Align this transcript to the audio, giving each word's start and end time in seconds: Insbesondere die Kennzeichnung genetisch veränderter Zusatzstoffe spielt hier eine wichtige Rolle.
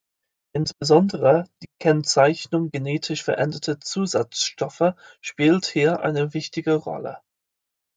Insbesondere 0.55 1.47
die 1.61 1.69
Kennzeichnung 1.79 2.71
genetisch 2.71 3.21
veränderter 3.23 3.79
Zusatzstoffe 3.79 4.95
spielt 5.21 5.67
hier 5.67 5.99
eine 5.99 6.33
wichtige 6.33 6.73
Rolle. 6.73 7.19